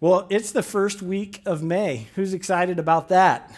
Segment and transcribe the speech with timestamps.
[0.00, 2.06] Well, it's the first week of May.
[2.14, 3.50] Who's excited about that?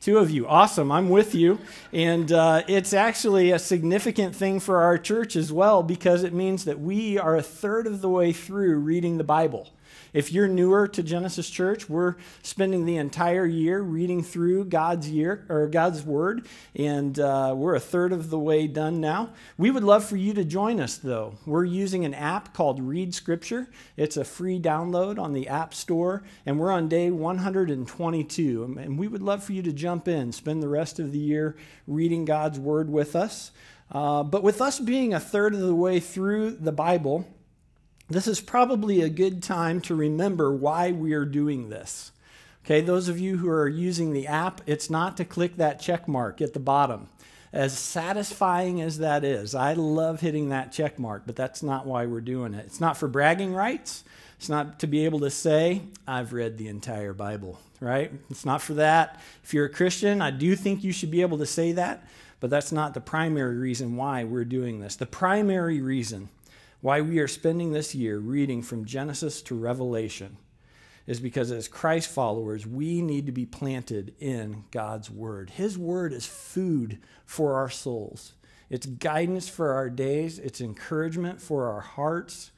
[0.00, 0.48] Two of you.
[0.48, 0.90] Awesome.
[0.90, 1.60] I'm with you.
[1.92, 6.64] And uh, it's actually a significant thing for our church as well because it means
[6.64, 9.68] that we are a third of the way through reading the Bible.
[10.12, 15.44] If you're newer to Genesis Church, we're spending the entire year reading through God's year
[15.48, 19.30] or God's Word, and uh, we're a third of the way done now.
[19.56, 21.34] We would love for you to join us, though.
[21.46, 23.68] We're using an app called Read Scripture.
[23.96, 28.76] It's a free download on the App Store, and we're on day 122.
[28.78, 31.56] And we would love for you to jump in, spend the rest of the year
[31.86, 33.50] reading God's Word with us.
[33.90, 37.26] Uh, but with us being a third of the way through the Bible,
[38.08, 42.12] this is probably a good time to remember why we are doing this.
[42.64, 46.06] Okay, those of you who are using the app, it's not to click that check
[46.06, 47.08] mark at the bottom.
[47.52, 52.04] As satisfying as that is, I love hitting that check mark, but that's not why
[52.04, 52.66] we're doing it.
[52.66, 54.04] It's not for bragging rights.
[54.36, 58.12] It's not to be able to say, I've read the entire Bible, right?
[58.30, 59.18] It's not for that.
[59.42, 62.06] If you're a Christian, I do think you should be able to say that,
[62.38, 64.96] but that's not the primary reason why we're doing this.
[64.96, 66.28] The primary reason
[66.80, 70.36] why we are spending this year reading from Genesis to Revelation
[71.06, 75.50] is because as Christ followers, we need to be planted in God's Word.
[75.50, 78.34] His Word is food for our souls,
[78.70, 82.52] it's guidance for our days, it's encouragement for our hearts.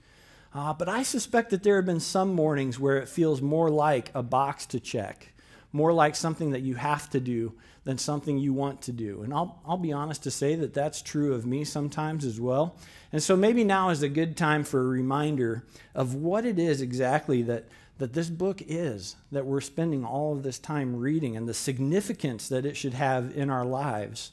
[0.52, 4.10] Uh, but I suspect that there have been some mornings where it feels more like
[4.16, 5.32] a box to check,
[5.72, 7.52] more like something that you have to do
[7.84, 9.22] than something you want to do.
[9.22, 12.76] And I'll, I'll be honest to say that that's true of me sometimes as well.
[13.12, 16.82] And so maybe now is a good time for a reminder of what it is
[16.82, 17.64] exactly that,
[17.98, 22.48] that this book is, that we're spending all of this time reading, and the significance
[22.48, 24.32] that it should have in our lives.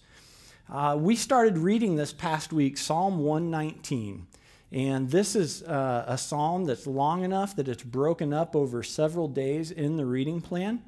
[0.69, 4.27] Uh, we started reading this past week Psalm 119.
[4.69, 9.29] And this is uh, a psalm that's long enough that it's broken up over several
[9.29, 10.83] days in the reading plan.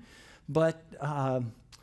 [0.49, 1.41] But uh,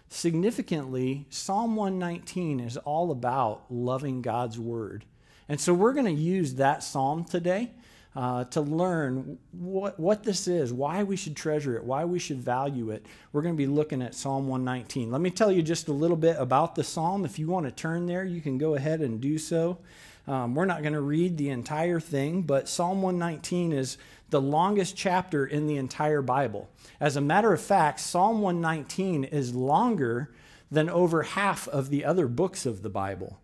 [0.08, 5.04] significantly, Psalm 119 is all about loving God's word.
[5.48, 7.70] And so we're going to use that psalm today
[8.16, 12.40] uh, to learn what, what this is, why we should treasure it, why we should
[12.40, 13.06] value it.
[13.32, 15.12] We're going to be looking at Psalm 119.
[15.12, 17.24] Let me tell you just a little bit about the psalm.
[17.24, 19.78] If you want to turn there, you can go ahead and do so.
[20.26, 23.96] Um, we're not going to read the entire thing, but Psalm 119 is
[24.30, 26.68] the longest chapter in the entire Bible.
[27.00, 30.32] As a matter of fact, Psalm 119 is longer
[30.70, 33.38] than over half of the other books of the Bible.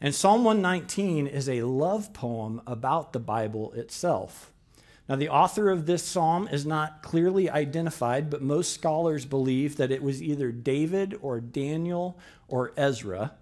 [0.00, 4.50] And Psalm 119 is a love poem about the Bible itself.
[5.08, 9.90] Now, the author of this psalm is not clearly identified, but most scholars believe that
[9.90, 12.18] it was either David or Daniel
[12.48, 13.32] or Ezra.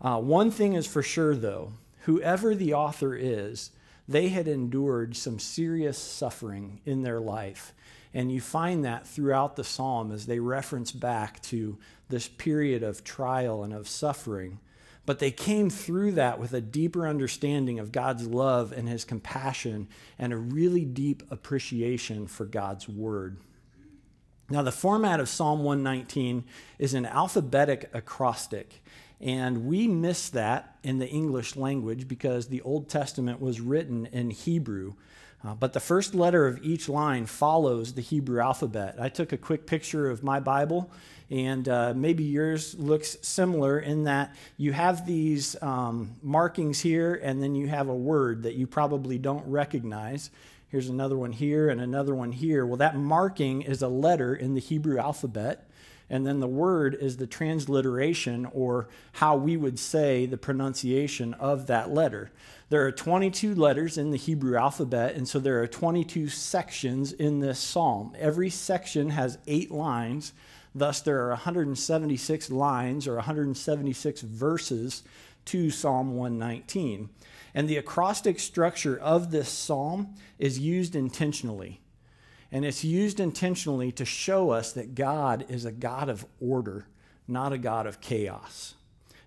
[0.00, 1.72] Uh, one thing is for sure, though
[2.04, 3.70] whoever the author is,
[4.06, 7.72] they had endured some serious suffering in their life.
[8.12, 11.78] And you find that throughout the psalm as they reference back to
[12.08, 14.60] this period of trial and of suffering.
[15.06, 19.88] But they came through that with a deeper understanding of God's love and his compassion
[20.18, 23.38] and a really deep appreciation for God's word.
[24.50, 26.44] Now, the format of Psalm 119
[26.78, 28.82] is an alphabetic acrostic.
[29.24, 34.30] And we miss that in the English language because the Old Testament was written in
[34.30, 34.94] Hebrew.
[35.42, 38.96] Uh, but the first letter of each line follows the Hebrew alphabet.
[39.00, 40.90] I took a quick picture of my Bible
[41.30, 47.42] and uh, maybe yours looks similar in that you have these um, markings here, and
[47.42, 50.30] then you have a word that you probably don't recognize.
[50.68, 52.66] Here's another one here and another one here.
[52.66, 55.63] Well, that marking is a letter in the Hebrew alphabet,
[56.10, 61.66] and then the word is the transliteration or how we would say the pronunciation of
[61.66, 62.30] that letter.
[62.68, 67.40] There are 22 letters in the Hebrew alphabet, and so there are 22 sections in
[67.40, 68.14] this psalm.
[68.18, 70.32] Every section has eight lines
[70.74, 75.04] Thus, there are 176 lines or 176 verses
[75.46, 77.10] to Psalm 119.
[77.54, 81.80] And the acrostic structure of this psalm is used intentionally.
[82.54, 86.86] And it's used intentionally to show us that God is a God of order,
[87.26, 88.74] not a God of chaos.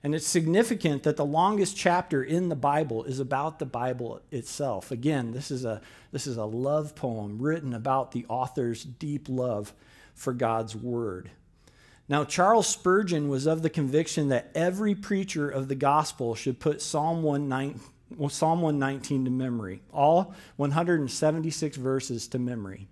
[0.02, 4.92] And it's significant that the longest chapter in the Bible is about the Bible itself.
[4.92, 5.82] Again, this is a,
[6.14, 9.74] this is a love poem written about the author's deep love
[10.16, 11.30] for God's word.
[12.08, 16.82] Now, Charles Spurgeon was of the conviction that every preacher of the gospel should put
[16.82, 17.82] Psalm 119,
[18.16, 22.88] well, Psalm 119 to memory, all 176 verses to memory.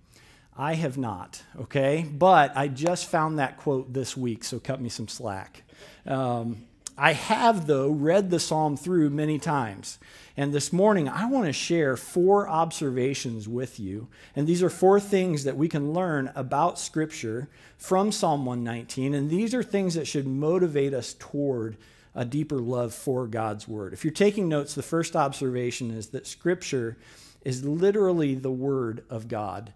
[0.57, 2.05] I have not, okay?
[2.09, 5.63] But I just found that quote this week, so cut me some slack.
[6.05, 6.65] Um,
[6.97, 9.99] I have, though, read the psalm through many times.
[10.37, 14.07] And this morning, I want to share four observations with you.
[14.33, 19.13] And these are four things that we can learn about Scripture from Psalm 119.
[19.13, 21.75] And these are things that should motivate us toward
[22.13, 23.91] a deeper love for God's Word.
[23.91, 26.97] If you're taking notes, the first observation is that Scripture
[27.41, 29.73] is literally the Word of God.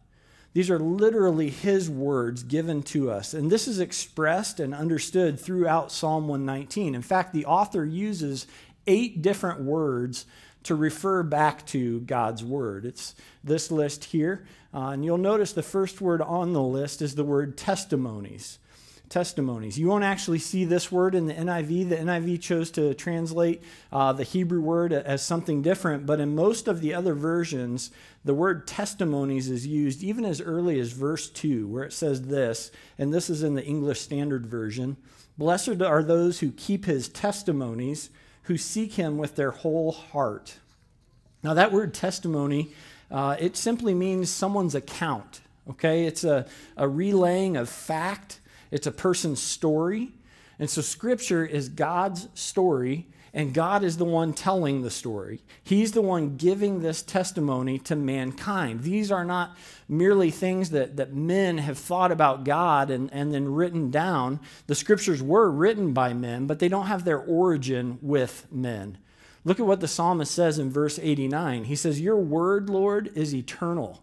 [0.54, 3.34] These are literally his words given to us.
[3.34, 6.96] And this is expressed and understood throughout Psalm 119.
[6.96, 8.48] In fact, the author uses
[8.88, 10.25] eight different words
[10.63, 12.86] to refer back to God's word.
[12.86, 14.46] It's this list here.
[14.74, 18.58] Uh, and you'll notice the first word on the list is the word testimonies
[19.09, 19.77] testimonies.
[19.77, 21.89] You won't actually see this word in the NIV.
[21.89, 26.67] The NIV chose to translate uh, the Hebrew word as something different, but in most
[26.67, 27.91] of the other versions,
[28.23, 32.71] the word testimonies is used even as early as verse 2, where it says this,
[32.97, 34.97] and this is in the English Standard Version
[35.39, 38.09] Blessed are those who keep his testimonies,
[38.44, 40.57] who seek him with their whole heart.
[41.41, 42.73] Now, that word testimony,
[43.09, 45.39] uh, it simply means someone's account.
[45.69, 46.45] Okay, it's a,
[46.75, 48.41] a relaying of fact
[48.71, 50.12] it's a person's story.
[50.60, 55.42] And so Scripture is God's story, and God is the one telling the story.
[55.63, 58.83] He's the one giving this testimony to mankind.
[58.83, 59.56] These are not
[59.88, 64.42] merely things that, that men have thought about God and, and then written down.
[64.68, 68.98] The Scriptures were written by men, but they don't have their origin with men.
[69.45, 71.63] Look at what the psalmist says in verse 89.
[71.63, 74.01] He says, Your word, Lord, is eternal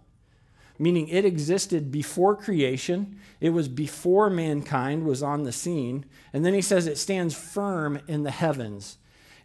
[0.79, 3.19] meaning it existed before creation.
[3.41, 6.05] It was before mankind was on the scene.
[6.33, 8.99] And then he says it stands firm in the heavens.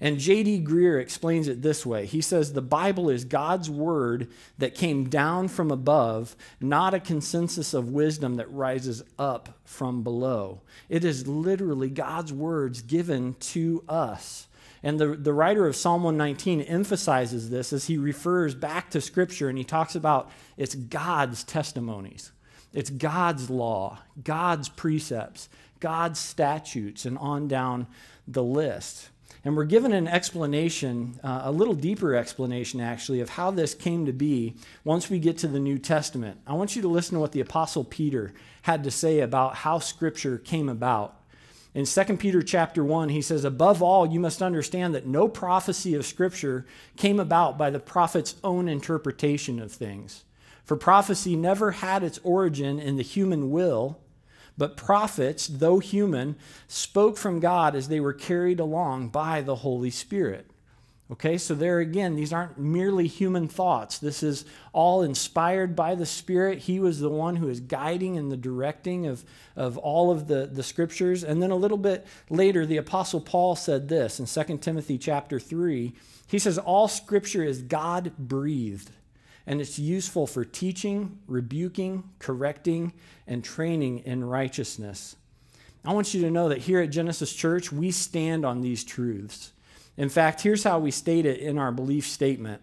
[0.03, 0.63] And J.D.
[0.65, 5.47] Greear explains it this way He says, The Bible is God's word that came down
[5.47, 10.61] from above, not a consensus of wisdom that rises up from below.
[10.89, 14.47] It is literally God's words given to us.
[14.83, 19.47] And the, the writer of Psalm 119 emphasizes this as he refers back to Scripture
[19.47, 22.31] and he talks about it's God's testimonies,
[22.73, 25.49] it's God's law, God's precepts,
[25.79, 27.87] God's statutes, and on down
[28.27, 29.09] the list.
[29.43, 34.05] And we're given an explanation, uh, a little deeper explanation actually, of how this came
[34.05, 36.39] to be once we get to the New Testament.
[36.45, 38.33] I want you to listen to what the Apostle Peter
[38.63, 41.20] had to say about how Scripture came about.
[41.73, 45.95] In 2 Peter chapter 1, he says, Above all, you must understand that no prophecy
[45.95, 46.65] of Scripture
[46.97, 50.25] came about by the prophet's own interpretation of things.
[50.65, 53.99] For prophecy never had its origin in the human will,
[54.57, 56.35] but prophets, though human,
[56.67, 60.50] spoke from God as they were carried along by the Holy Spirit.
[61.11, 63.97] Okay, so there again, these aren't merely human thoughts.
[63.97, 66.59] This is all inspired by the Spirit.
[66.59, 69.25] He was the one who is guiding and the directing of,
[69.57, 71.25] of all of the, the scriptures.
[71.25, 75.37] And then a little bit later, the Apostle Paul said this in 2 Timothy chapter
[75.37, 75.93] 3.
[76.27, 78.91] He says, All scripture is God breathed,
[79.45, 82.93] and it's useful for teaching, rebuking, correcting,
[83.27, 85.17] and training in righteousness.
[85.83, 89.51] I want you to know that here at Genesis Church, we stand on these truths.
[89.97, 92.61] In fact, here's how we state it in our belief statement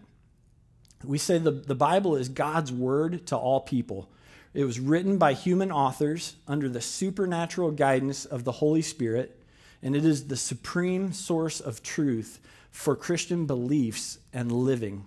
[1.03, 4.09] we say the, the Bible is God's word to all people.
[4.53, 9.39] It was written by human authors under the supernatural guidance of the Holy Spirit,
[9.81, 12.39] and it is the supreme source of truth
[12.71, 15.05] for Christian beliefs and living.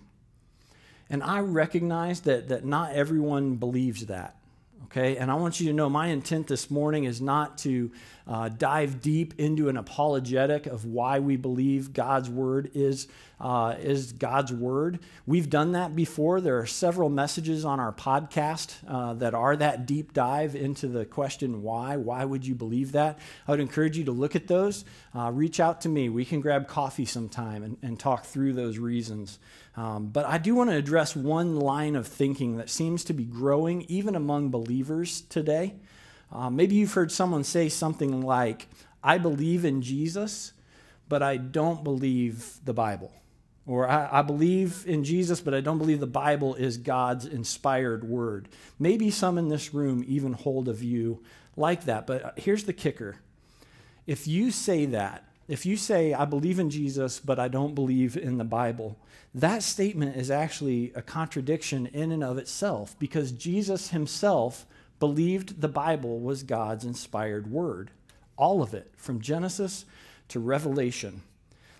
[1.10, 4.36] And I recognize that, that not everyone believes that
[4.84, 5.16] okay?
[5.16, 7.90] And I want you to know my intent this morning is not to
[8.26, 13.08] uh, dive deep into an apologetic of why we believe God's word is,
[13.42, 15.00] uh, is God's word.
[15.26, 16.40] We've done that before.
[16.40, 21.04] There are several messages on our podcast uh, that are that deep dive into the
[21.04, 21.96] question why.
[21.96, 23.18] Why would you believe that?
[23.48, 24.84] I would encourage you to look at those.
[25.12, 26.08] Uh, reach out to me.
[26.08, 29.40] We can grab coffee sometime and, and talk through those reasons.
[29.76, 33.24] Um, but I do want to address one line of thinking that seems to be
[33.24, 35.74] growing even among believers today.
[36.30, 38.68] Uh, maybe you've heard someone say something like,
[39.02, 40.52] I believe in Jesus,
[41.08, 43.12] but I don't believe the Bible.
[43.66, 48.02] Or I, I, believe in Jesus, but I don't believe the Bible is God's inspired
[48.02, 48.48] word.
[48.78, 51.22] Maybe some in this room even hold a view
[51.56, 52.06] like that.
[52.06, 53.16] But here's the kicker
[54.06, 58.16] if you say that, if you say, I believe in Jesus, but I don't believe
[58.16, 58.98] in the Bible,
[59.34, 64.66] that statement is actually a contradiction in and of itself because Jesus himself
[64.98, 67.90] believed the Bible was God's inspired word.
[68.36, 69.84] All of it, from Genesis
[70.28, 71.22] to Revelation.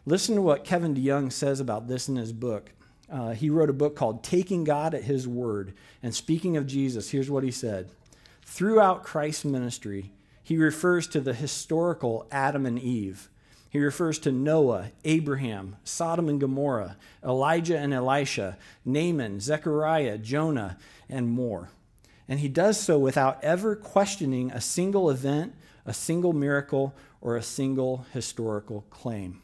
[0.05, 2.73] Listen to what Kevin DeYoung says about this in his book.
[3.13, 5.75] Uh, he wrote a book called Taking God at His Word.
[6.03, 7.91] And speaking of Jesus, here's what he said
[8.43, 13.29] Throughout Christ's ministry, he refers to the historical Adam and Eve
[13.69, 20.79] He refers to Noah, Abraham, Sodom and Gomorrah, Elijah and Elisha, Naaman, Zechariah, Jonah,
[21.09, 21.69] and more.
[22.27, 25.55] And he does so without ever questioning a single event,
[25.85, 29.43] a single miracle, or a single historical claim.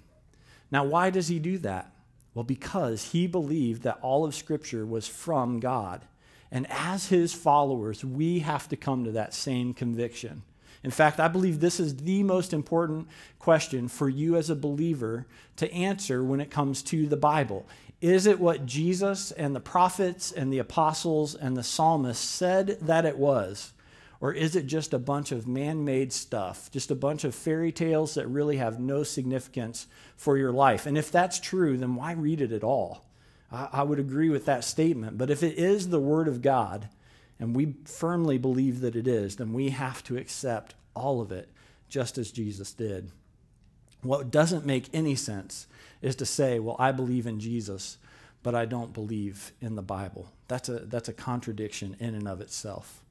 [0.70, 1.92] Now, why does he do that?
[2.34, 6.02] Well, because he believed that all of Scripture was from God.
[6.50, 10.42] And as his followers, we have to come to that same conviction.
[10.84, 13.08] In fact, I believe this is the most important
[13.38, 17.66] question for you as a believer to answer when it comes to the Bible.
[18.00, 23.04] Is it what Jesus and the prophets and the apostles and the psalmists said that
[23.04, 23.72] it was?
[24.20, 27.70] Or is it just a bunch of man made stuff, just a bunch of fairy
[27.70, 30.86] tales that really have no significance for your life?
[30.86, 33.04] And if that's true, then why read it at all?
[33.50, 35.16] I, would agree with that statement.
[35.16, 36.88] But if it is the Word of God,
[37.38, 41.48] and we firmly believe that it is, then we have to accept all of it
[41.88, 43.10] just as Jesus did.
[44.02, 45.66] What doesn't make any sense
[46.02, 47.96] is to say, well, I believe in Jesus,
[48.42, 50.30] but I don't believe in the Bible.
[50.48, 53.02] That's a, that's a contradiction in and of itself.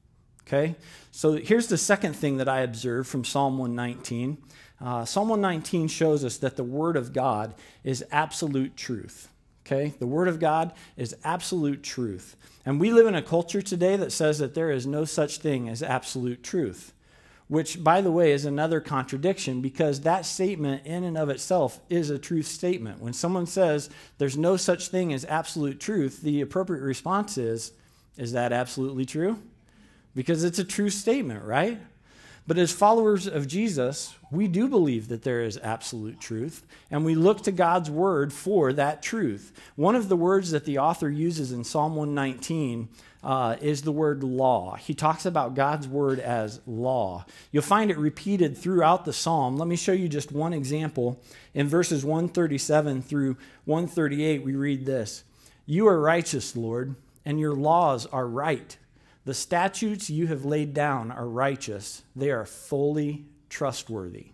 [0.48, 0.76] Okay?
[1.10, 4.38] So here's the second thing that I observed from Psalm 119.
[4.80, 9.28] Uh, Psalm 119 shows us that the Word of God is absolute truth.
[9.66, 9.92] Okay?
[9.98, 12.34] The Word of God is absolute truth.
[12.64, 15.68] And we live in a culture today that says that there is no such thing
[15.68, 16.94] as absolute truth,
[17.48, 22.08] which, by the way, is another contradiction because that statement in and of itself is
[22.08, 23.02] a truth statement.
[23.02, 27.72] When someone says there's no such thing as absolute truth, the appropriate response is,
[28.16, 29.38] is that absolutely true?
[30.14, 31.78] Because it's a true statement, right?
[32.48, 37.14] But as followers of Jesus, we do believe that there is absolute truth, and we
[37.14, 39.52] look to God's word for that truth.
[39.76, 42.88] One of the words that the author uses in Psalm 119
[43.22, 44.76] uh, is the word law.
[44.76, 47.26] He talks about God's word as law.
[47.52, 49.58] You'll find it repeated throughout the psalm.
[49.58, 51.20] Let me show you just one example.
[51.52, 53.36] In verses 137 through
[53.66, 55.22] 138, we read this
[55.66, 56.94] You are righteous, Lord,
[57.26, 58.78] and your laws are right.
[59.28, 64.28] The statutes you have laid down are righteous, they are fully trustworthy.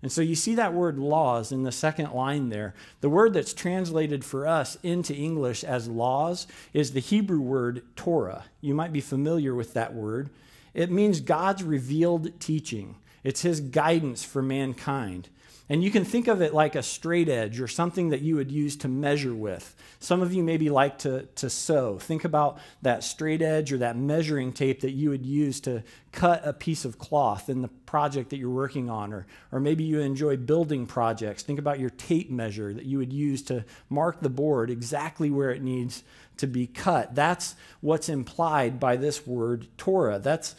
[0.00, 2.72] And so you see that word laws in the second line there.
[3.02, 8.46] The word that's translated for us into English as laws is the Hebrew word Torah.
[8.62, 10.30] You might be familiar with that word.
[10.72, 15.28] It means God's revealed teaching, it's his guidance for mankind.
[15.70, 18.50] And you can think of it like a straight edge or something that you would
[18.50, 19.76] use to measure with.
[20.00, 21.98] Some of you maybe like to, to sew.
[21.98, 26.40] Think about that straight edge or that measuring tape that you would use to cut
[26.46, 29.12] a piece of cloth in the project that you're working on.
[29.12, 31.42] Or, or maybe you enjoy building projects.
[31.42, 35.50] Think about your tape measure that you would use to mark the board exactly where
[35.50, 36.02] it needs
[36.38, 37.14] to be cut.
[37.14, 40.18] That's what's implied by this word Torah.
[40.18, 40.54] That's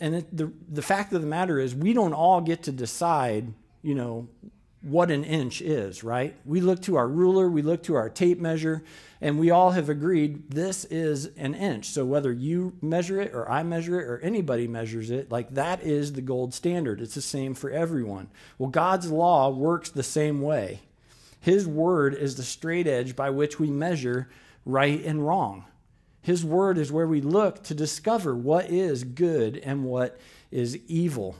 [0.00, 3.52] and it, the, the fact of the matter is, we don't all get to decide
[3.84, 4.28] you know,
[4.80, 6.36] what an inch is, right?
[6.44, 8.82] We look to our ruler, we look to our tape measure,
[9.20, 11.86] and we all have agreed this is an inch.
[11.86, 15.82] So whether you measure it or I measure it or anybody measures it, like that
[15.82, 17.00] is the gold standard.
[17.00, 18.28] It's the same for everyone.
[18.58, 20.80] Well, God's law works the same way.
[21.40, 24.28] His word is the straight edge by which we measure
[24.66, 25.64] right and wrong.
[26.20, 30.18] His word is where we look to discover what is good and what
[30.50, 31.36] is evil.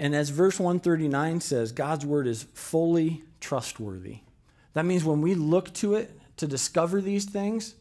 [0.00, 4.20] And as verse 139 says, God's word is fully trustworthy.
[4.72, 7.74] That means when we look to it to discover these things,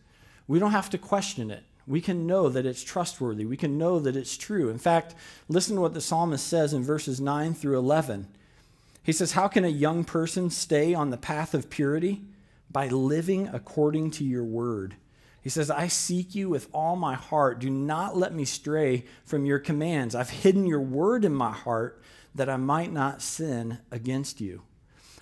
[0.46, 1.64] we don't have to question it.
[1.88, 3.46] We can know that it's trustworthy.
[3.46, 4.68] We can know that it's true.
[4.68, 5.16] In fact,
[5.48, 8.28] listen to what the psalmist says in verses 9 through 11.
[9.02, 12.22] He says, How can a young person stay on the path of purity?
[12.70, 14.96] By living according to your word.
[15.42, 17.60] He says, I seek you with all my heart.
[17.60, 20.16] Do not let me stray from your commands.
[20.16, 22.02] I've hidden your word in my heart
[22.36, 24.64] that I might not sin against you.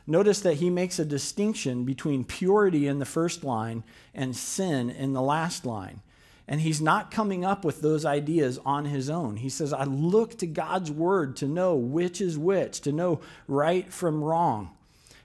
[0.08, 3.84] Notice that he makes a distinction between purity in the first line
[4.16, 6.02] and sin in the last line.
[6.48, 9.36] And he's not coming up with those ideas on his own.
[9.36, 13.20] He says, I look to God's word to know which is which, to know
[13.50, 14.70] right from wrong.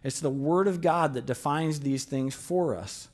[0.03, 3.07] It's the word of God that defines these things for us.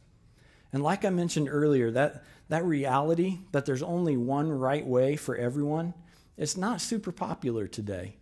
[0.73, 5.37] And like I mentioned earlier, that, that reality that there's only one right way for
[5.37, 5.95] everyone,
[6.37, 8.17] it's not super popular today.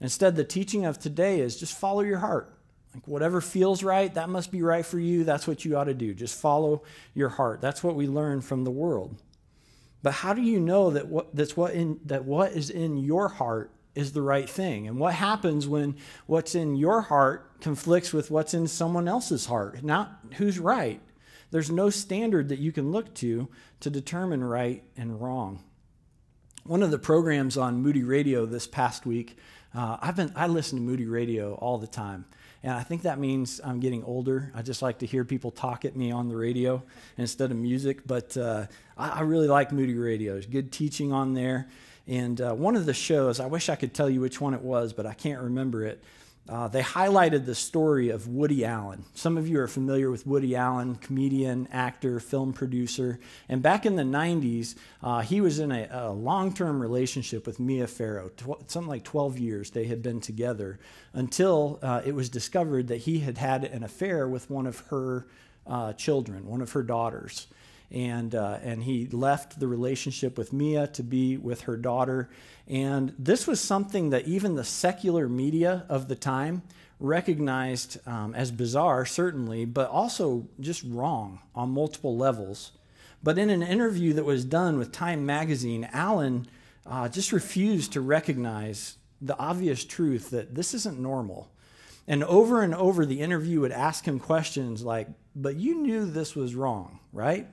[0.00, 2.52] Instead, the teaching of today is just follow your heart.
[2.94, 5.24] Like whatever feels right, that must be right for you.
[5.24, 6.14] That's what you ought to do.
[6.14, 6.82] Just follow
[7.14, 7.60] your heart.
[7.60, 9.16] That's what we learn from the world.
[10.02, 13.28] But how do you know that what that's what in that what is in your
[13.28, 14.86] heart is the right thing?
[14.86, 15.96] And what happens when
[16.26, 19.82] what's in your heart conflicts with what's in someone else's heart?
[19.82, 21.00] Not who's right.
[21.54, 25.62] There's no standard that you can look to to determine right and wrong.
[26.64, 29.38] One of the programs on Moody Radio this past week,
[29.72, 32.24] uh, I've been I listen to Moody Radio all the time.
[32.64, 34.50] And I think that means I'm getting older.
[34.52, 36.82] I just like to hear people talk at me on the radio
[37.18, 38.04] instead of music.
[38.04, 38.66] But uh,
[38.98, 40.32] I, I, really like Moody Radio.
[40.32, 41.68] There's good teaching on there.
[42.08, 44.62] And uh, one of the shows, I wish I could tell you which one it
[44.62, 46.02] was, but I can't remember it.
[46.46, 49.06] Uh, they highlighted the story of Woody Allen.
[49.14, 53.18] Some of you are familiar with Woody Allen, comedian, actor, film producer.
[53.48, 57.58] And back in the 90s, uh, he was in a, a long term relationship with
[57.58, 58.28] Mia Farrow.
[58.36, 60.78] Tw- something like 12 years they had been together
[61.14, 65.26] until uh, it was discovered that he had had an affair with one of her
[65.66, 67.46] uh, children, one of her daughters
[67.94, 72.28] and uh, and he left the relationship with Mia to be with her daughter.
[72.66, 76.62] And this was something that even the secular media of the time
[76.98, 82.72] recognized um, as bizarre, certainly, but also just wrong on multiple levels.
[83.22, 86.48] But in an interview that was done with Time magazine, Allen
[86.86, 91.50] uh, just refused to recognize the obvious truth that this isn't normal.
[92.06, 96.34] And over and over, the interview would ask him questions like, But you knew this
[96.34, 97.46] was wrong, right?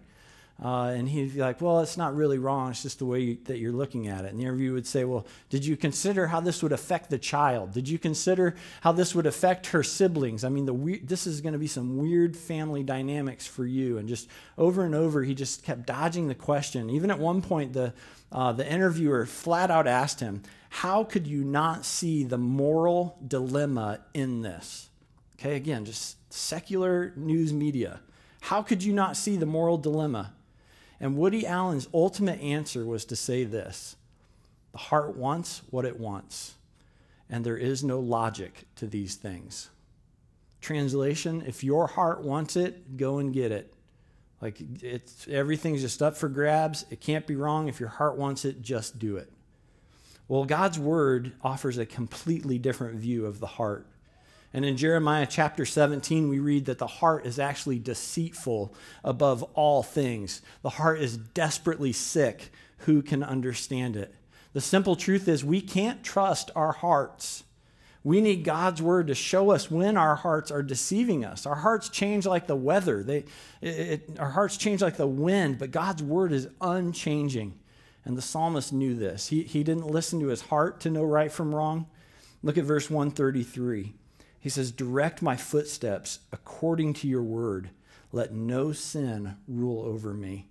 [0.64, 2.70] Uh, and he'd be like, well, it's not really wrong.
[2.70, 4.32] It's just the way you, that you're looking at it.
[4.32, 7.74] And the interviewer would say, well, did you consider how this would affect the child?
[7.74, 10.44] Did you consider how this would affect her siblings?
[10.44, 13.98] I mean, the this is going to be some weird family dynamics for you.
[13.98, 16.92] And just over and over, he just kept dodging the question.
[16.92, 17.96] Even at one point, the,
[18.32, 24.02] uh, the interviewer flat out asked him, how could you not see the moral dilemma
[24.14, 24.90] in this?
[25.40, 28.00] Okay, again, just secular news media.
[28.42, 30.34] How could you not see the moral dilemma?
[31.02, 33.98] And Woody Allen's ultimate answer was to say this
[34.72, 36.54] the heart wants what it wants,
[37.30, 39.72] and there is no logic to these things.
[40.62, 43.74] Translation if your heart wants it, go and get it.
[44.42, 46.86] Like it's everything's just up for grabs.
[46.92, 47.68] It can't be wrong.
[47.68, 49.32] If your heart wants it, just do it.
[50.28, 53.88] Well, God's word offers a completely different view of the heart.
[54.54, 59.82] And in Jeremiah chapter 17, we read that the heart is actually deceitful above all
[59.82, 60.42] things.
[60.62, 62.52] The heart is desperately sick.
[62.80, 64.14] Who can understand it?
[64.54, 67.46] The simple truth is, we can't trust our hearts.
[68.04, 71.46] We need God's word to show us when our hearts are deceiving us.
[71.46, 73.26] Our hearts change like the weather, they,
[73.62, 77.58] it, it, our hearts change like the wind, but God's word is unchanging.
[78.04, 79.28] And the psalmist knew this.
[79.28, 81.86] He, he didn't listen to his heart to know right from wrong.
[82.42, 83.94] Look at verse 133.
[84.42, 87.70] He says, Direct my footsteps according to your word.
[88.12, 90.50] Let no sin rule over me.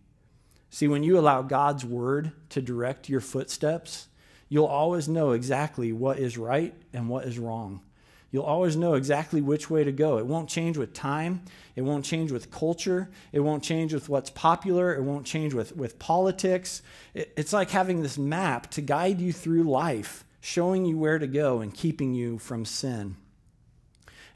[0.71, 4.07] See, when you allow God's word to direct your footsteps,
[4.49, 7.83] you'll always know exactly what is right and what is wrong.
[8.31, 10.19] You'll always know exactly which way to go.
[10.19, 11.43] It won't change with time.
[11.75, 13.11] It won't change with culture.
[13.33, 14.95] It won't change with what's popular.
[14.95, 16.83] It won't change with, with politics.
[17.13, 21.27] It, it's like having this map to guide you through life, showing you where to
[21.27, 23.17] go and keeping you from sin.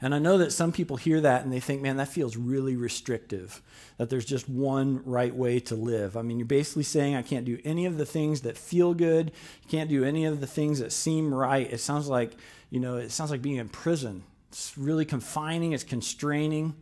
[0.01, 2.75] And I know that some people hear that and they think, man, that feels really
[2.75, 3.61] restrictive,
[3.97, 6.17] that there's just one right way to live.
[6.17, 9.31] I mean, you're basically saying I can't do any of the things that feel good,
[9.63, 11.71] you can't do any of the things that seem right.
[11.71, 12.33] It sounds like,
[12.69, 14.23] you know, it sounds like being in prison.
[14.49, 16.75] It's really confining, it's constraining.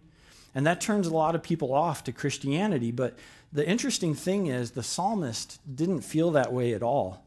[0.55, 2.91] And that turns a lot of people off to Christianity.
[2.91, 3.17] But
[3.51, 7.25] the interesting thing is, the psalmist didn't feel that way at all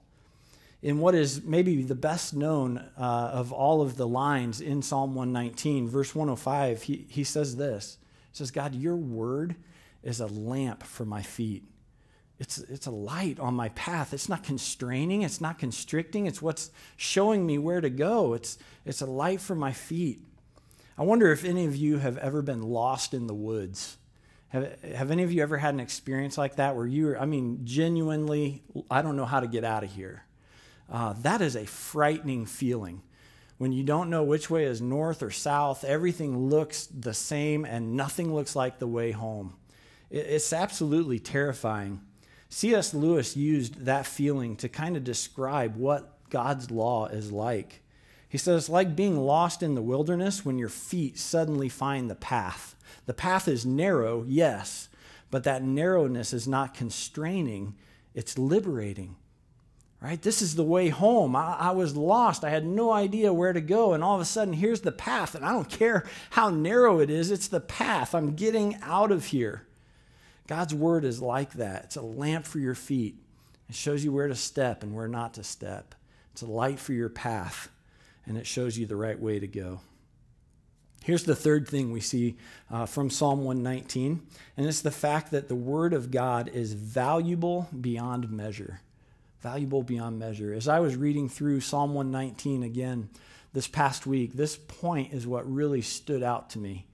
[0.86, 5.16] in what is maybe the best known uh, of all of the lines in Psalm
[5.16, 7.98] 119, verse 105, he, he says this.
[8.30, 9.56] He says, God, your word
[10.04, 11.64] is a lamp for my feet.
[12.38, 14.14] It's, it's a light on my path.
[14.14, 18.34] It's not constraining, it's not constricting, it's what's showing me where to go.
[18.34, 20.20] It's, it's a light for my feet.
[20.96, 23.96] I wonder if any of you have ever been lost in the woods.
[24.50, 27.24] Have, have any of you ever had an experience like that where you are, I
[27.24, 30.22] mean, genuinely, I don't know how to get out of here?
[30.90, 33.02] Uh, that is a frightening feeling.
[33.58, 37.96] When you don't know which way is north or south, everything looks the same and
[37.96, 39.54] nothing looks like the way home.
[40.10, 42.02] It's absolutely terrifying.
[42.48, 42.94] C.S.
[42.94, 47.82] Lewis used that feeling to kind of describe what God's law is like.
[48.28, 52.14] He says it's like being lost in the wilderness when your feet suddenly find the
[52.14, 52.76] path.
[53.06, 54.88] The path is narrow, yes,
[55.30, 57.74] but that narrowness is not constraining,
[58.14, 59.16] it's liberating
[60.06, 60.22] right?
[60.22, 61.34] This is the way home.
[61.34, 62.44] I, I, was lost.
[62.44, 63.92] I had no idea where to go.
[63.92, 65.34] And all of a sudden, here's the path.
[65.34, 68.14] And I don't care how narrow it is, it's the path.
[68.14, 69.66] I'm getting out of here.
[70.46, 73.16] God's word is like that it's a lamp for your feet,
[73.68, 75.96] it shows you where to step and where not to step.
[76.30, 77.68] It's a light for your path,
[78.26, 79.80] and it shows you the right way to go.
[81.02, 82.36] Here's the third thing we see
[82.70, 84.24] uh, from Psalm 119,
[84.56, 88.82] and it's the fact that the Word of God is valuable beyond measure
[89.46, 90.52] valuable beyond measure.
[90.52, 93.08] As I was reading through Psalm 119 again
[93.52, 96.84] this past week, this point is what really stood out to me.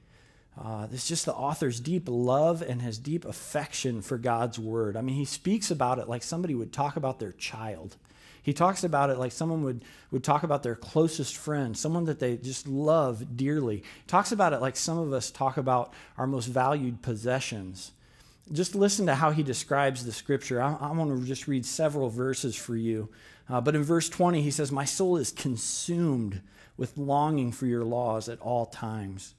[0.63, 4.99] Uh, it's just the author's deep love and his deep affection for God's word.
[4.99, 7.97] I mean, he speaks about it like somebody would talk about their child.
[8.43, 12.19] He talks about it like someone would, would talk about their closest friend, someone that
[12.19, 13.77] they just love dearly.
[13.77, 17.93] He talks about it like some of us talk about our most valued possessions.
[18.51, 20.61] Just listen to how he describes the scripture.
[20.61, 23.09] I, I want to just read several verses for you.
[23.49, 26.43] Uh, but in verse 20, he says, My soul is consumed
[26.77, 29.35] with longing for your laws at all times.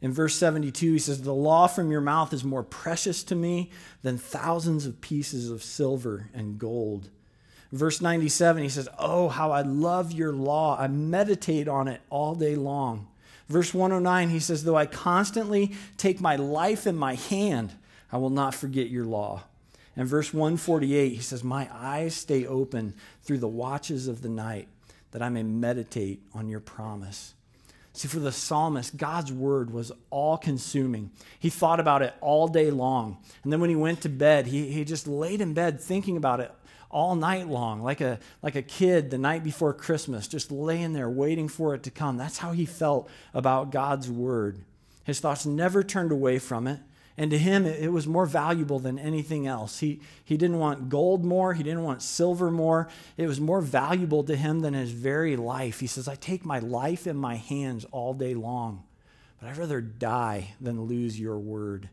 [0.00, 3.70] In verse 72, he says, The law from your mouth is more precious to me
[4.02, 7.08] than thousands of pieces of silver and gold.
[7.70, 10.76] Verse 97, he says, Oh, how I love your law.
[10.78, 13.06] I meditate on it all day long.
[13.48, 17.72] Verse 109, he says, Though I constantly take my life in my hand,
[18.12, 19.44] I will not forget your law.
[19.96, 24.68] And verse 148, he says, My eyes stay open through the watches of the night,
[25.10, 27.34] that I may meditate on your promise.
[27.94, 31.10] See, for the psalmist, God's word was all consuming.
[31.38, 33.18] He thought about it all day long.
[33.42, 36.40] And then when he went to bed, he, he just laid in bed thinking about
[36.40, 36.50] it
[36.90, 41.08] all night long, like a, like a kid the night before Christmas, just laying there
[41.08, 42.16] waiting for it to come.
[42.16, 44.58] That's how he felt about God's word.
[45.04, 46.80] His thoughts never turned away from it.
[47.18, 49.80] And to him, it was more valuable than anything else.
[49.80, 51.52] He, he didn't want gold more.
[51.52, 52.88] He didn't want silver more.
[53.18, 55.80] It was more valuable to him than his very life.
[55.80, 58.84] He says, I take my life in my hands all day long,
[59.38, 61.90] but I'd rather die than lose your word.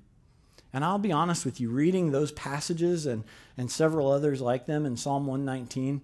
[0.72, 3.24] And I'll be honest with you, reading those passages and,
[3.58, 6.02] and several others like them in Psalm 119,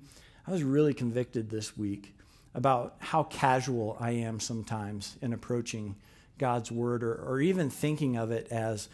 [0.47, 2.15] I was really convicted this week
[2.53, 5.95] about how casual I am sometimes in approaching
[6.37, 8.89] God's word or, or even thinking of it as,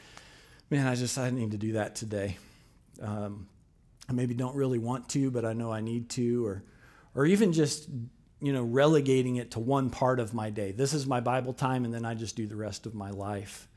[0.69, 2.38] man, I just I need to do that today.
[3.01, 3.47] Um,
[4.10, 6.63] I maybe don't really want to, but I know I need to, or
[7.15, 7.88] or even just
[8.41, 10.71] you know relegating it to one part of my day.
[10.71, 13.67] This is my Bible time, and then I just do the rest of my life.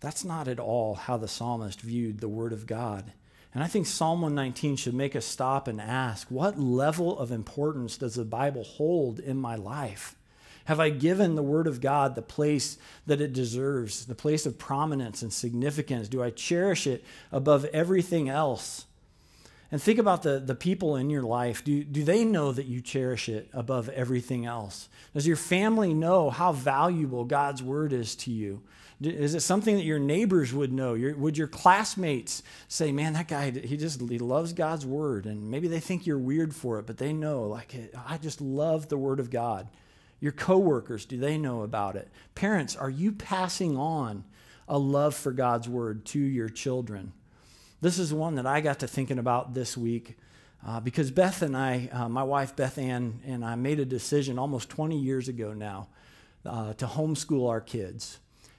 [0.00, 3.12] That's not at all how the psalmist viewed the Word of God.
[3.54, 7.96] And I think Psalm 119 should make us stop and ask what level of importance
[7.96, 10.15] does the Bible hold in my life?
[10.66, 12.76] Have I given the Word of God the place
[13.06, 16.08] that it deserves, the place of prominence and significance?
[16.08, 18.84] Do I cherish it above everything else?
[19.70, 21.64] And think about the, the people in your life.
[21.64, 24.88] Do, do they know that you cherish it above everything else?
[25.14, 28.62] Does your family know how valuable God's Word is to you?
[29.00, 30.94] Is it something that your neighbors would know?
[30.94, 35.26] Your, would your classmates say, man, that guy, he just he loves God's Word?
[35.26, 37.74] And maybe they think you're weird for it, but they know, like,
[38.08, 39.68] I just love the Word of God.
[40.20, 42.08] Your coworkers, do they know about it?
[42.34, 44.24] Parents, are you passing on
[44.68, 47.12] a love for God's word to your children?
[47.80, 50.16] This is one that I got to thinking about this week
[50.66, 54.38] uh, because Beth and I, uh, my wife Beth Ann, and I made a decision
[54.38, 55.88] almost 20 years ago now
[56.44, 58.18] uh, to homeschool our kids.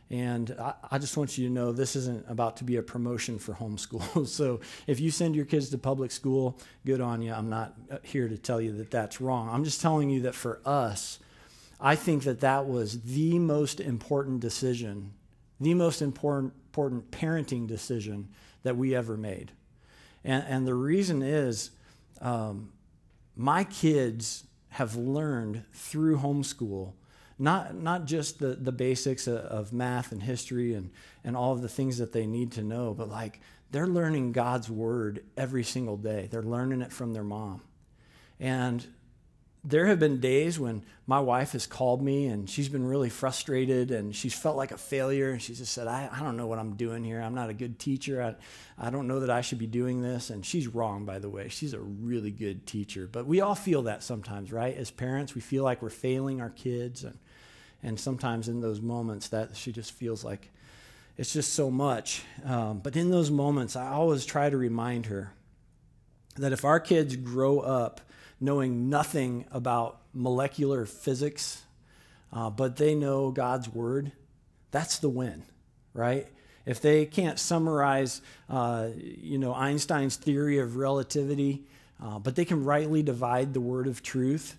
[0.10, 3.40] And I, I, just want you to know this isn't about to be a promotion
[3.40, 4.26] for homeschool.
[4.28, 7.34] so if you send your kids to public school, good on you.
[7.34, 9.50] I'm not uh, here to tell you that that's wrong.
[9.50, 11.20] I'm just telling you that for us,
[11.80, 15.14] I think that that was the most important decision,
[15.60, 18.30] the most important, important parenting decision
[18.64, 19.52] that we ever made.
[20.24, 21.72] And, and the reason is
[22.20, 22.72] um,
[23.36, 26.94] my kids have learned through homeschool
[27.40, 30.90] not, not just the, the basics of, math and history and,
[31.24, 33.40] and all of the things that they need to know, but like
[33.72, 36.28] they're learning God's word every single day.
[36.32, 37.62] They're learning it from their mom.
[38.40, 38.86] And
[39.64, 43.92] there have been days when my wife has called me and she's been really frustrated
[43.92, 46.60] and she's felt like a failure and she just said I, I don't know what
[46.60, 47.22] i'm doing here.
[47.22, 48.22] I'm not a good teacher.
[48.22, 50.30] I, I don't know that i should be doing this.
[50.30, 51.50] And she's wrong by the way.
[51.50, 53.10] She's a really good teacher.
[53.12, 54.76] But we all feel that sometimes right?
[54.76, 57.04] As parents we feel like we're failing our kids.
[57.04, 57.18] And,
[57.84, 60.50] and sometimes in those moments that she just feels like
[61.18, 62.24] it's just so much.
[62.46, 65.34] Um, but in those moments i always try to remind her
[66.36, 68.02] that if our kids grow up
[68.40, 71.64] knowing nothing about molecular physics,
[72.32, 74.12] uh, but they know God's word,
[74.72, 75.44] that's the win,
[75.94, 76.28] right?
[76.66, 81.64] If they can't summarize, uh, you know, Einstein's theory of relativity,
[82.04, 84.58] uh, but they can rightly divide the word of truth,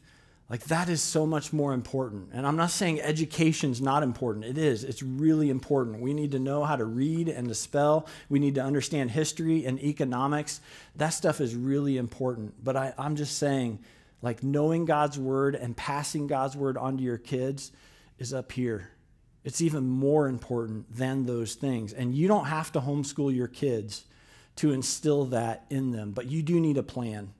[0.50, 2.30] like that is so much more important.
[2.32, 4.46] And I'm not saying education's not important.
[4.46, 4.82] It is.
[4.82, 6.00] It's really important.
[6.00, 8.06] We need to know how to read and to spell.
[8.30, 10.60] We need to understand history and economics.
[10.96, 12.64] That stuff is really important.
[12.64, 13.80] But I, I'm just saying,
[14.22, 17.70] like knowing God's word and passing God's word onto your kids
[18.18, 18.90] is up here.
[19.44, 21.92] It's even more important than those things.
[21.92, 24.04] And you don't have to homeschool your kids
[24.56, 27.32] to instill that in them, but you do need a plan.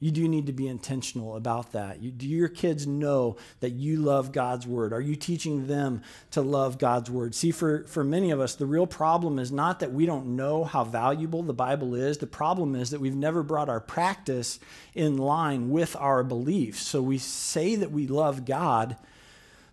[0.00, 2.02] You do need to be intentional about that.
[2.02, 4.94] You, do your kids know that you love God's word?
[4.94, 7.34] Are you teaching them to love God's word?
[7.34, 10.64] See, for, for many of us, the real problem is not that we don't know
[10.64, 12.16] how valuable the Bible is.
[12.16, 14.58] The problem is that we've never brought our practice
[14.94, 16.80] in line with our beliefs.
[16.80, 18.96] So we say that we love God,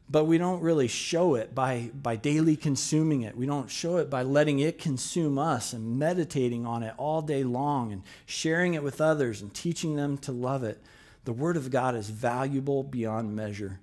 [0.10, 3.36] but we don't really show it by, by daily consuming it.
[3.36, 7.44] We don't show it by letting it consume us and meditating on it all day
[7.44, 10.82] long and sharing it with others and teaching them to love it.
[11.26, 13.80] The Word of God is valuable beyond measure,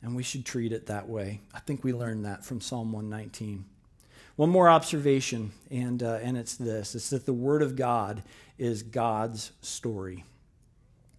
[0.00, 1.40] and we should treat it that way.
[1.52, 3.66] I think we learned that from Psalm 119.
[4.36, 8.22] One more observation, and, uh, and it's this it's that the Word of God
[8.56, 10.24] is God's story.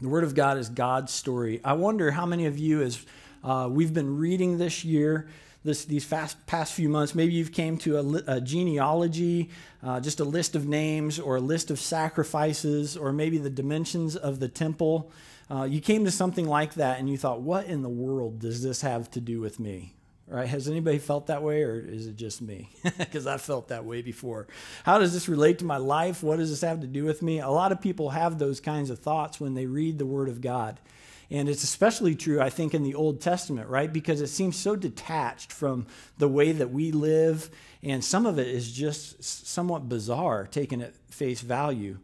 [0.02, 1.62] The Word of God is God's story.
[1.64, 3.04] I wonder how many of you, as
[3.44, 5.28] uh, we've been reading this year,
[5.64, 7.14] this, these fast, past few months.
[7.14, 9.50] Maybe you've came to a, a genealogy,
[9.84, 14.16] uh, just a list of names or a list of sacrifices, or maybe the dimensions
[14.16, 15.12] of the temple.
[15.50, 18.62] Uh, you came to something like that and you thought, what in the world does
[18.62, 19.94] this have to do with me?
[20.30, 20.48] Right?
[20.48, 22.70] Has anybody felt that way, or is it just me?
[22.98, 24.48] Because I felt that way before.
[24.84, 26.22] How does this relate to my life?
[26.22, 27.40] What does this have to do with me?
[27.40, 30.42] A lot of people have those kinds of thoughts when they read the Word of
[30.42, 30.82] God.
[31.30, 33.92] And it's especially true, I think, in the Old Testament, right?
[33.92, 35.86] Because it seems so detached from
[36.18, 37.50] the way that we live.
[37.84, 41.98] And some of it is just somewhat bizarre, taken at face value.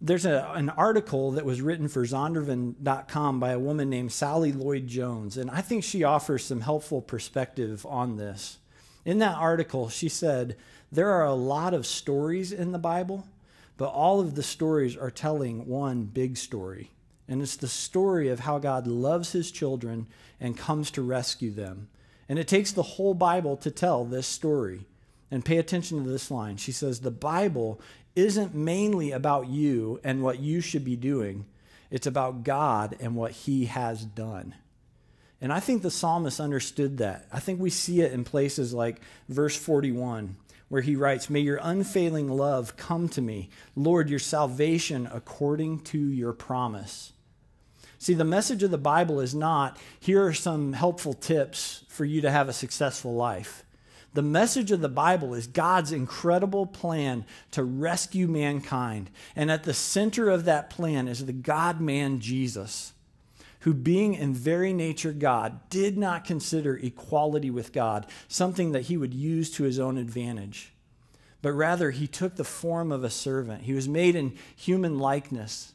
[0.00, 4.88] There's a, an article that was written for Zondervan.com by a woman named Sally Lloyd
[4.88, 5.36] Jones.
[5.36, 8.58] And I think she offers some helpful perspective on this.
[9.04, 10.56] In that article, she said,
[10.90, 13.28] There are a lot of stories in the Bible,
[13.76, 16.90] but all of the stories are telling one big story.
[17.28, 20.06] And it's the story of how God loves his children
[20.40, 21.88] and comes to rescue them.
[22.28, 24.86] And it takes the whole Bible to tell this story.
[25.30, 26.58] And pay attention to this line.
[26.58, 27.80] She says, The Bible
[28.14, 31.46] isn't mainly about you and what you should be doing,
[31.90, 34.54] it's about God and what he has done.
[35.40, 37.26] And I think the psalmist understood that.
[37.32, 40.36] I think we see it in places like verse 41
[40.72, 45.98] where he writes, May your unfailing love come to me, Lord, your salvation according to
[45.98, 47.12] your promise.
[47.98, 52.22] See, the message of the Bible is not, here are some helpful tips for you
[52.22, 53.64] to have a successful life.
[54.14, 59.10] The message of the Bible is God's incredible plan to rescue mankind.
[59.36, 62.94] And at the center of that plan is the God man Jesus,
[63.62, 68.96] who, being in very nature God, did not consider equality with God something that he
[68.96, 70.72] would use to his own advantage.
[71.42, 73.62] But rather, he took the form of a servant.
[73.62, 75.74] He was made in human likeness.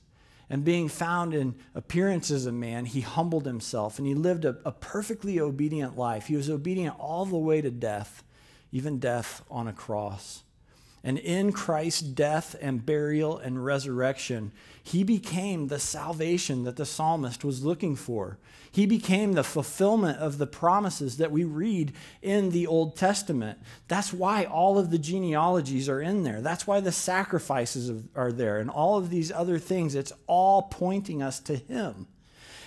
[0.49, 4.57] And being found in appearance as a man, he humbled himself and he lived a,
[4.65, 6.27] a perfectly obedient life.
[6.27, 8.23] He was obedient all the way to death,
[8.71, 10.43] even death on a cross.
[11.07, 14.51] And in Christ's death and burial and resurrection,
[14.83, 18.37] he became the salvation that the psalmist was looking for.
[18.73, 23.57] He became the fulfillment of the promises that we read in the Old Testament.
[23.87, 26.41] That's why all of the genealogies are in there.
[26.41, 29.95] That's why the sacrifices are there and all of these other things.
[29.95, 32.07] It's all pointing us to him.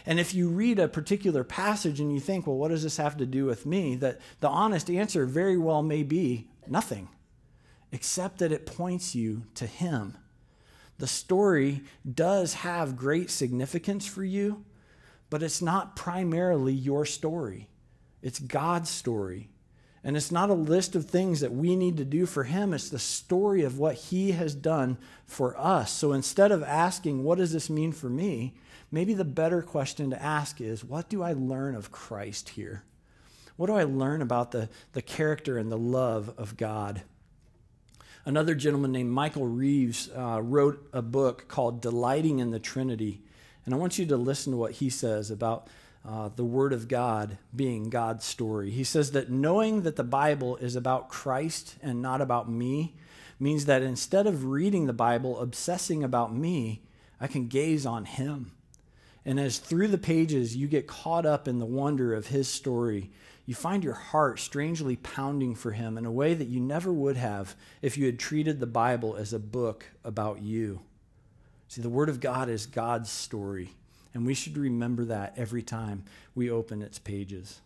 [0.07, 3.19] And if you read a particular passage and you think, well, what does this have
[3.19, 3.97] to do with me?
[3.97, 7.11] That the honest answer very well may be nothing
[7.93, 10.17] except that it points you to Him.
[10.99, 11.83] The story
[12.15, 14.65] does have great significance for you,
[15.31, 17.69] but it's not primarily your story.
[18.23, 19.49] It's God's story.
[20.03, 22.89] And it's not a list of things that we need to do for Him, it's
[22.89, 25.93] the story of what He has done for us.
[25.93, 28.55] So instead of asking, What does this mean for me?
[28.91, 32.85] maybe the better question to ask is, What do I learn of Christ here?
[33.57, 37.03] What do I learn about the, the character and the love of God?
[38.31, 43.23] Another gentleman named Michael Reeves uh, wrote a book called Delighting in the Trinity.
[43.67, 45.67] And I want you to listen to what he says about
[46.09, 48.71] uh, the Word of God being God's story.
[48.71, 52.95] He says that knowing that the Bible is about Christ and not about me
[53.41, 56.83] means that instead of reading the Bible, obsessing about me,
[57.21, 58.53] I can gaze on Him.
[59.25, 63.11] And as through the pages you get caught up in the wonder of His story,
[63.51, 67.17] you find your heart strangely pounding for him in a way that you never would
[67.17, 70.79] have if you had treated the Bible as a book about you.
[71.67, 73.73] See, the Word of God is God's story,
[74.15, 77.61] and we should remember that every time we open its pages.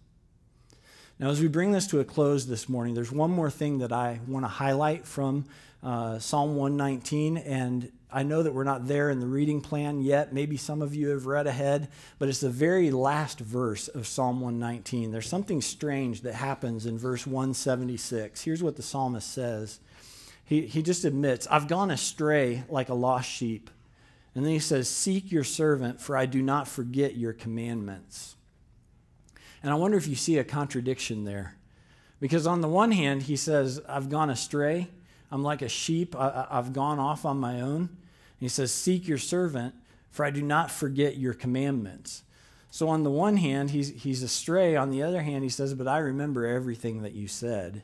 [1.18, 3.92] Now, as we bring this to a close this morning, there's one more thing that
[3.92, 5.44] I want to highlight from
[5.82, 10.32] uh, Psalm 119, and I know that we're not there in the reading plan yet.
[10.32, 11.88] Maybe some of you have read ahead,
[12.20, 15.10] but it's the very last verse of Psalm 119.
[15.10, 18.40] There's something strange that happens in verse 176.
[18.42, 19.80] Here's what the psalmist says
[20.44, 23.68] He, he just admits, I've gone astray like a lost sheep,
[24.36, 28.36] And then he says, Seek your servant, for I do not forget your commandments.
[29.60, 31.56] And I wonder if you see a contradiction there.
[32.20, 34.86] Because on the one hand, he says, I've gone astray.
[35.32, 36.14] I'm like a sheep.
[36.14, 37.88] I, have gone off on my own.
[38.38, 39.74] He says, Seek your servant,
[40.10, 42.22] for I do not forget your commandments.
[42.70, 44.74] So on the one hand, he's, he's astray.
[44.74, 47.82] On the other hand, he says, But I remember everything that you said.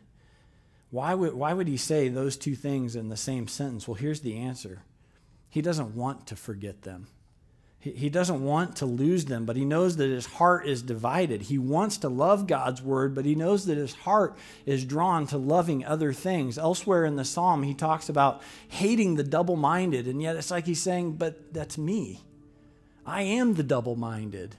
[0.90, 3.86] Why would, why would he say those two things in the same sentence?
[3.86, 4.82] Well, here's the answer
[5.48, 7.06] He doesn't want to forget them.
[7.82, 11.40] He doesn't want to lose them, but he knows that his heart is divided.
[11.40, 15.38] He wants to love God's word, but he knows that his heart is drawn to
[15.38, 16.58] loving other things.
[16.58, 20.66] Elsewhere in the psalm, he talks about hating the double minded, and yet it's like
[20.66, 22.20] he's saying, But that's me.
[23.06, 24.56] I am the double minded.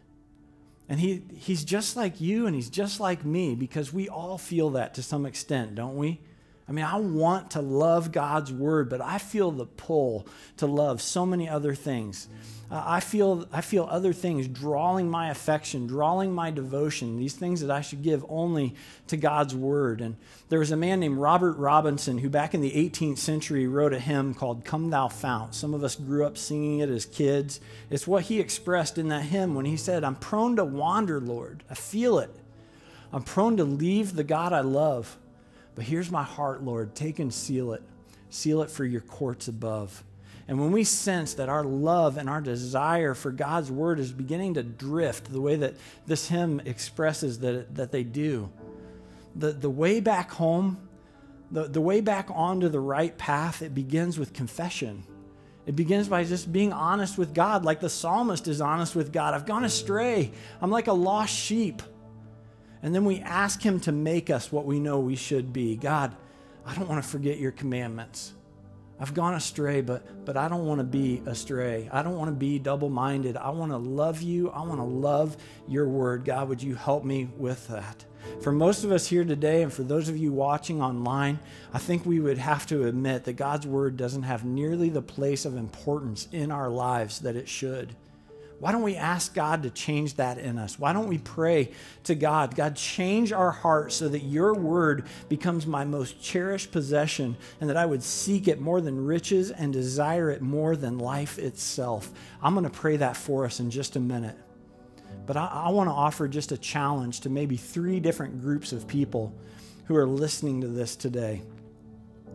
[0.90, 4.72] And he, he's just like you and he's just like me because we all feel
[4.72, 6.20] that to some extent, don't we?
[6.68, 11.02] I mean, I want to love God's word, but I feel the pull to love
[11.02, 12.28] so many other things.
[12.72, 17.60] Uh, I, feel, I feel other things drawing my affection, drawing my devotion, these things
[17.60, 18.76] that I should give only
[19.08, 20.00] to God's word.
[20.00, 20.16] And
[20.48, 24.00] there was a man named Robert Robinson who, back in the 18th century, wrote a
[24.00, 25.54] hymn called Come Thou Fount.
[25.54, 27.60] Some of us grew up singing it as kids.
[27.90, 31.66] It's what he expressed in that hymn when he said, I'm prone to wander, Lord.
[31.70, 32.34] I feel it.
[33.12, 35.18] I'm prone to leave the God I love.
[35.76, 36.96] But here's my heart, Lord.
[36.96, 37.84] Take and seal it.
[38.30, 40.04] Seal it for your courts above.
[40.48, 44.56] And when we sense that our love and our desire for God's word is beginning
[44.56, 48.52] to drift the way that this hymn expresses that, that they do,
[49.36, 50.78] the, the way back home,
[51.52, 55.04] the, the way back onto the right path, it begins with confession.
[55.66, 59.34] It begins by just being honest with God, like the psalmist is honest with God.
[59.34, 60.32] I've gone astray.
[60.60, 61.82] I'm like a lost sheep.
[62.84, 65.76] And then we ask Him to make us what we know we should be.
[65.76, 66.16] God,
[66.66, 68.34] I don't want to forget your commandments.
[69.00, 71.90] I've gone astray, but, but I don't want to be astray.
[71.92, 73.36] I don't want to be double minded.
[73.36, 74.52] I want to love you.
[74.52, 76.24] I want to love your word.
[76.24, 78.06] God, would you help me with that?
[78.42, 81.40] For most of us here today, and for those of you watching online,
[81.74, 85.46] I think we would have to admit that God's word doesn't have nearly the place
[85.46, 87.96] of importance in our lives that it should.
[88.62, 90.78] Why don't we ask God to change that in us?
[90.78, 91.72] Why don't we pray
[92.04, 97.38] to God, God, change our hearts so that your word becomes my most cherished possession
[97.60, 101.40] and that I would seek it more than riches and desire it more than life
[101.40, 102.12] itself?
[102.40, 104.38] I'm going to pray that for us in just a minute.
[105.26, 108.88] But I, I want to offer just a challenge to maybe three different groups of
[108.88, 109.34] people
[109.86, 111.42] who are listening to this today.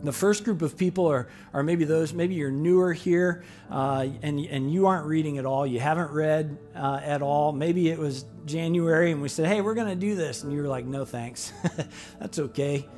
[0.03, 4.39] The first group of people are, are maybe those, maybe you're newer here uh, and,
[4.41, 5.67] and you aren't reading at all.
[5.67, 7.53] You haven't read uh, at all.
[7.53, 10.43] Maybe it was January and we said, hey, we're going to do this.
[10.43, 11.53] And you were like, no, thanks.
[12.21, 12.89] That's okay.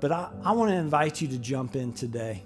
[0.00, 2.44] But I, I want to invite you to jump in today.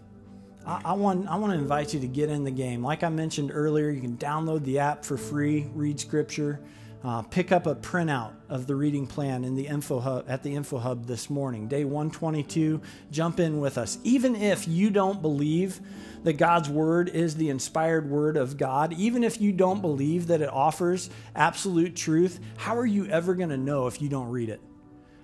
[0.67, 2.83] I, I, want, I want to invite you to get in the game.
[2.83, 6.61] Like I mentioned earlier, you can download the app for free, read scripture.
[7.05, 10.57] Uh, pick up a printout of the reading plan in the info hub, at the
[10.57, 12.81] info hub this morning, day 122.
[13.13, 13.99] Jump in with us.
[14.03, 15.81] Even if you don't believe
[16.25, 20.43] that God's word is the inspired word of God, even if you don't believe that
[20.43, 24.49] it offers absolute truth, how are you ever going to know if you don't read
[24.49, 24.61] it?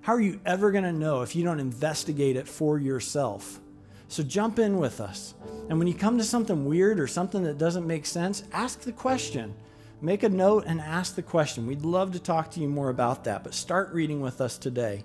[0.03, 3.59] How are you ever going to know if you don't investigate it for yourself?
[4.07, 5.35] So jump in with us.
[5.69, 8.93] And when you come to something weird or something that doesn't make sense, ask the
[8.93, 9.55] question
[10.01, 11.67] make a note and ask the question.
[11.67, 15.05] We'd love to talk to you more about that, but start reading with us today.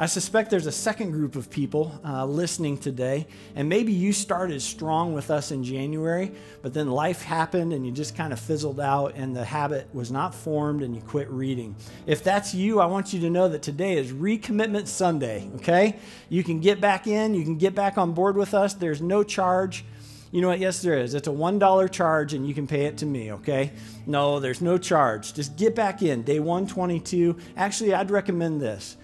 [0.00, 4.62] I suspect there's a second group of people uh, listening today, and maybe you started
[4.62, 6.30] strong with us in January,
[6.62, 10.12] but then life happened and you just kind of fizzled out, and the habit was
[10.12, 11.74] not formed and you quit reading.
[12.06, 15.98] If that's you, I want you to know that today is Recommitment Sunday, okay?
[16.28, 18.74] You can get back in, you can get back on board with us.
[18.74, 19.84] There's no charge.
[20.30, 20.58] You know what?
[20.58, 21.14] Yes, there is.
[21.14, 23.72] It's a $1 charge and you can pay it to me, okay?
[24.06, 25.32] No, there's no charge.
[25.32, 26.22] Just get back in.
[26.22, 27.36] Day 122.
[27.56, 28.96] Actually, I'd recommend this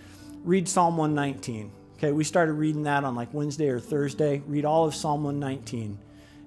[0.45, 1.73] read Psalm 119.
[1.97, 4.43] Okay, we started reading that on like Wednesday or Thursday.
[4.47, 5.99] Read all of Psalm 119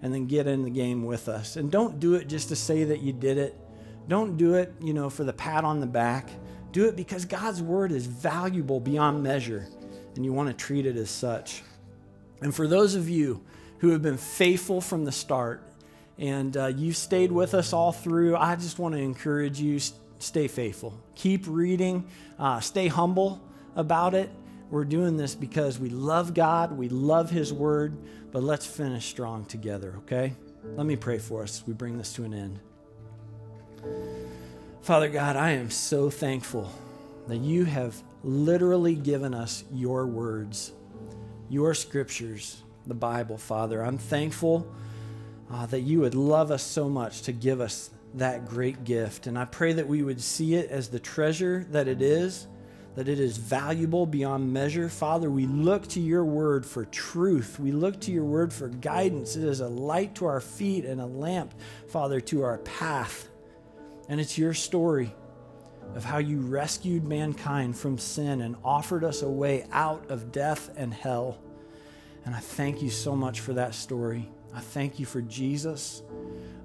[0.03, 1.55] and then get in the game with us.
[1.55, 3.59] And don't do it just to say that you did it.
[4.07, 6.29] Don't do it, you know, for the pat on the back.
[6.71, 9.67] Do it because God's word is valuable beyond measure
[10.15, 11.63] and you want to treat it as such.
[12.41, 13.43] And for those of you
[13.79, 15.63] who have been faithful from the start.
[16.17, 18.35] And uh, you've stayed with us all through.
[18.35, 19.79] I just want to encourage you
[20.19, 20.99] stay faithful.
[21.15, 22.05] Keep reading,
[22.39, 23.41] uh, stay humble
[23.75, 24.29] about it.
[24.69, 27.95] We're doing this because we love God, we love His Word,
[28.31, 30.33] but let's finish strong together, okay?
[30.75, 31.63] Let me pray for us.
[31.65, 32.59] We bring this to an end.
[34.81, 36.69] Father God, I am so thankful
[37.27, 40.71] that you have literally given us your words,
[41.49, 43.83] your scriptures the Bible, Father.
[43.83, 44.71] I'm thankful
[45.51, 49.27] uh, that you would love us so much to give us that great gift.
[49.27, 52.47] And I pray that we would see it as the treasure that it is,
[52.95, 54.89] that it is valuable beyond measure.
[54.89, 57.59] Father, we look to your word for truth.
[57.59, 59.35] We look to your word for guidance.
[59.35, 61.53] It is a light to our feet and a lamp,
[61.89, 63.29] Father, to our path.
[64.09, 65.13] And it's your story
[65.95, 70.73] of how you rescued mankind from sin and offered us a way out of death
[70.77, 71.37] and hell.
[72.27, 74.29] And I thank you so much for that story.
[74.53, 76.03] I thank you for Jesus.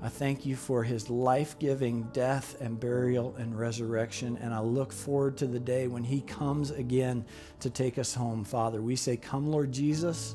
[0.03, 4.37] I thank you for his life giving death and burial and resurrection.
[4.43, 7.25] And I look forward to the day when he comes again
[7.61, 8.83] to take us home, Father.
[8.83, 10.35] We say, Come, Lord Jesus,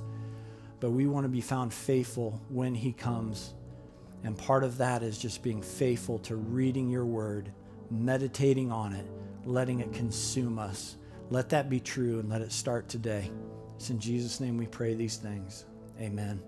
[0.80, 3.53] but we want to be found faithful when he comes.
[4.23, 7.51] And part of that is just being faithful to reading your word,
[7.91, 9.05] meditating on it,
[9.43, 10.95] letting it consume us.
[11.30, 13.30] Let that be true and let it start today.
[13.78, 15.65] It's in Jesus' name we pray these things.
[16.01, 16.41] Amen.